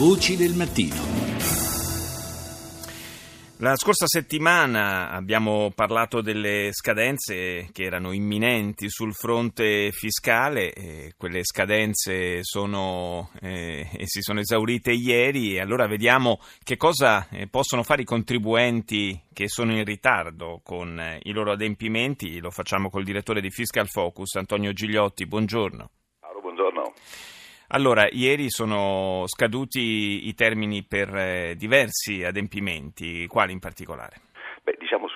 [0.00, 0.96] Voci del mattino.
[3.58, 11.44] La scorsa settimana abbiamo parlato delle scadenze che erano imminenti sul fronte fiscale, eh, quelle
[11.44, 18.00] scadenze sono, eh, si sono esaurite ieri e allora vediamo che cosa eh, possono fare
[18.00, 22.40] i contribuenti che sono in ritardo con eh, i loro adempimenti.
[22.40, 25.26] Lo facciamo col direttore di Fiscal Focus, Antonio Gigliotti.
[25.26, 25.90] Buongiorno.
[26.40, 26.94] buongiorno.
[27.72, 34.16] Allora, ieri sono scaduti i termini per eh, diversi adempimenti, quali in particolare?
[34.64, 35.06] Beh, diciamo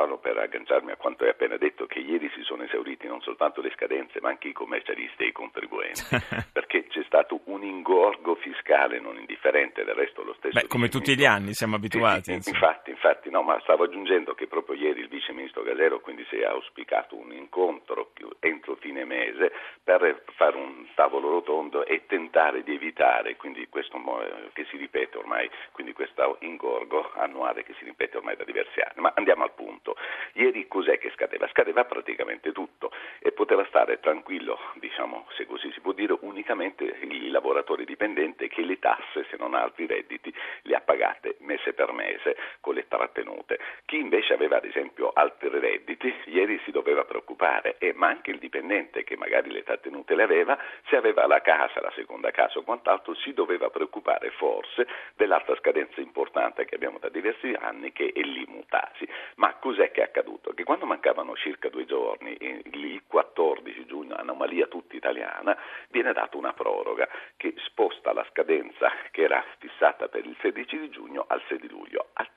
[0.00, 3.60] Paolo, per agganciarmi a quanto hai appena detto, che ieri si sono esauriti non soltanto
[3.60, 6.00] le scadenze, ma anche i commercialisti e i contribuenti,
[6.52, 10.58] perché c'è stato un ingorgo fiscale non indifferente, del resto lo stesso.
[10.58, 12.40] Beh, come tutti gli anni siamo abituati.
[12.40, 16.24] Sì, infatti, infatti, no, ma stavo aggiungendo che proprio ieri il vice ministro Galero quindi
[16.30, 22.62] si è auspicato un incontro entro fine mese per fare un tavolo rotondo e tentare
[22.62, 23.98] di evitare quindi questo
[24.52, 29.00] che si ripete ormai, quindi questo ingorgo annuale che si ripete ormai da diversi anni.
[29.00, 29.89] Ma andiamo al punto.
[30.34, 31.48] Ieri cos'è che scadeva?
[31.48, 37.30] Scadeva praticamente tutto e poteva stare tranquillo, diciamo se così si può dire, unicamente il
[37.30, 40.32] lavoratore dipendente che le tasse, se non altri redditi,
[40.62, 43.58] le ha pagate mese per mese con le trattenute.
[43.84, 48.38] Chi invece aveva ad esempio altri redditi, ieri si doveva preoccupare, e, ma anche il
[48.38, 52.62] dipendente che magari le trattenute le aveva, se aveva la casa, la seconda casa o
[52.62, 58.20] quant'altro, si doveva preoccupare forse dell'altra scadenza importante che abbiamo da diversi anni che è
[58.20, 59.08] l'imutasi.
[59.36, 60.52] Ma cos'è che è accaduto?
[60.52, 65.56] Che quando mancavano circa due giorni, il 14 giugno, anomalia tutta italiana,
[65.90, 70.90] viene data una proroga che sposta la scadenza che era fissata per il 16 di
[70.90, 72.08] giugno al 6 di luglio.
[72.14, 72.28] A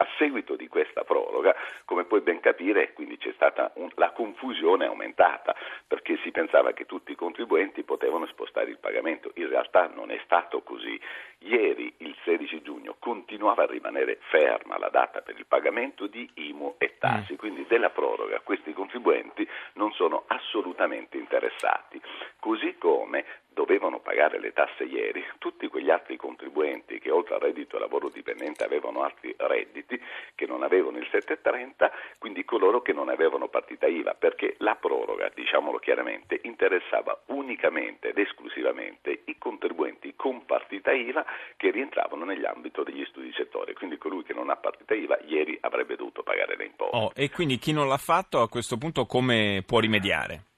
[0.00, 4.86] a seguito di questa proroga, come puoi ben capire, quindi c'è stata un, la confusione
[4.86, 5.54] aumentata,
[5.86, 9.30] perché si pensava che tutti i contribuenti potevano spostare il pagamento.
[9.34, 10.98] In realtà non è stato così.
[11.40, 12.79] Ieri, il 16 giugno,
[13.10, 17.36] continuava a rimanere ferma la data per il pagamento di IMU e tassi, mm.
[17.36, 22.00] quindi della proroga questi contribuenti non sono assolutamente interessati.
[22.38, 27.78] Così come dovevano pagare le tasse ieri, tutti quegli altri contribuenti che oltre al reddito
[27.78, 30.00] lavoro dipendente avevano altri redditi,
[30.34, 35.30] che non avevano il 730, quindi coloro che non avevano partita IVA, perché la proroga,
[35.34, 41.24] diciamolo chiaramente, interessava unicamente ed esclusivamente i contribuenti con partita IVA
[41.56, 45.58] che rientravano nell'ambito degli studi di settore, quindi colui che non ha partita IVA ieri
[45.60, 46.96] avrebbe dovuto pagare le imposte.
[46.96, 50.49] Oh, e quindi chi non l'ha fatto a questo punto come può rimediare?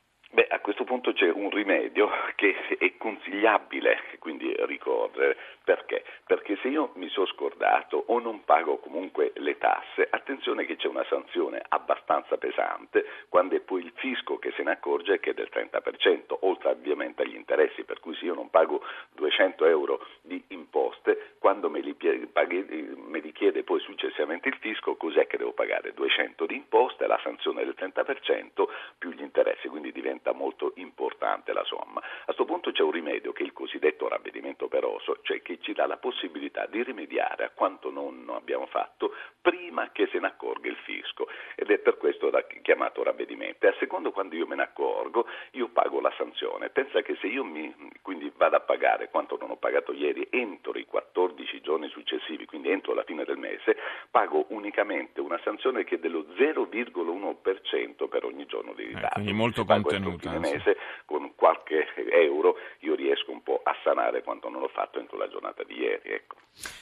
[0.62, 5.36] Questo punto c'è un rimedio che è consigliabile quindi ricorrere.
[5.64, 6.04] Perché?
[6.26, 10.88] Perché se io mi sono scordato o non pago comunque le tasse, attenzione che c'è
[10.88, 15.34] una sanzione abbastanza pesante quando è poi il fisco che se ne accorge che è
[15.34, 20.42] del 30%, oltre ovviamente agli interessi, per cui se io non pago 200 euro di
[20.48, 25.52] imposte, quando me li, paghi, me li chiede poi successivamente il fisco, cos'è che devo
[25.52, 25.92] pagare?
[25.94, 28.64] 200 di imposte, la sanzione del 30%
[28.98, 32.00] più gli interessi, quindi diventa molto importante la somma.
[32.00, 35.72] A questo punto c'è un rimedio che è il cosiddetto ravvedimento operoso, cioè che ci
[35.72, 40.68] dà la possibilità di rimediare a quanto non abbiamo fatto prima che se ne accorga
[40.68, 42.30] il fisco ed è per questo
[42.62, 43.66] chiamato ravvedimento.
[43.66, 46.70] E a secondo quando io me ne accorgo, io pago la sanzione.
[46.70, 50.78] Pensa che se io mi, quindi vado a pagare quanto non ho pagato ieri entro
[50.78, 53.76] i 14 giorni successivi, quindi entro la fine del mese,
[54.10, 59.06] pago unicamente una sanzione che è dello 0,1% per ogni giorno di ritardo.
[59.06, 60.30] Eh, quindi molto contenuta.
[60.30, 64.98] Fine mese con qualche euro io riesco un po' a sanare quanto non ho fatto
[64.98, 66.10] entro la giornata di ieri.
[66.10, 66.36] Ecco.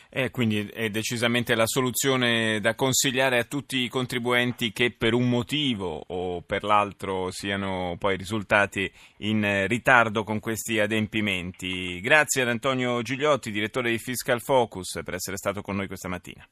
[0.09, 5.29] Eh, quindi è decisamente la soluzione da consigliare a tutti i contribuenti che per un
[5.29, 12.01] motivo o per l'altro siano poi risultati in ritardo con questi adempimenti.
[12.01, 16.45] Grazie ad Antonio Gigliotti, direttore di Fiscal Focus, per essere stato con noi questa mattina.